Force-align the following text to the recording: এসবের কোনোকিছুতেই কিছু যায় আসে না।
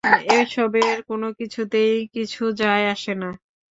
এসবের 0.33 0.95
কোনোকিছুতেই 1.09 1.95
কিছু 2.15 2.43
যায় 2.61 2.85
আসে 2.93 3.13
না। 3.15 3.29